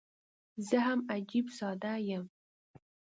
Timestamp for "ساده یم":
1.57-2.25